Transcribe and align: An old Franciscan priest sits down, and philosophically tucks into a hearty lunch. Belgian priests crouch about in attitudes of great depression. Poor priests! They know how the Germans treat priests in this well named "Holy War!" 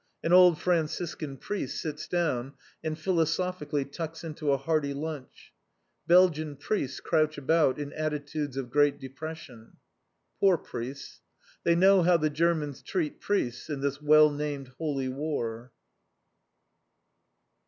An 0.23 0.33
old 0.33 0.59
Franciscan 0.59 1.37
priest 1.37 1.79
sits 1.79 2.07
down, 2.07 2.55
and 2.83 2.97
philosophically 2.97 3.85
tucks 3.85 4.23
into 4.23 4.51
a 4.51 4.57
hearty 4.57 4.95
lunch. 4.95 5.53
Belgian 6.07 6.55
priests 6.55 6.99
crouch 6.99 7.37
about 7.37 7.77
in 7.77 7.93
attitudes 7.93 8.57
of 8.57 8.71
great 8.71 8.99
depression. 8.99 9.73
Poor 10.39 10.57
priests! 10.57 11.21
They 11.63 11.75
know 11.75 12.01
how 12.01 12.17
the 12.17 12.31
Germans 12.31 12.81
treat 12.81 13.19
priests 13.19 13.69
in 13.69 13.81
this 13.81 14.01
well 14.01 14.31
named 14.31 14.69
"Holy 14.79 15.07
War!" 15.07 15.71